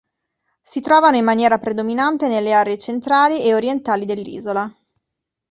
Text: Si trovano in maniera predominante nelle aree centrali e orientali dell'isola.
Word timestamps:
Si 0.63 0.79
trovano 0.79 1.17
in 1.17 1.23
maniera 1.23 1.59
predominante 1.59 2.27
nelle 2.27 2.53
aree 2.53 2.79
centrali 2.79 3.43
e 3.43 3.53
orientali 3.53 4.05
dell'isola. 4.05 4.67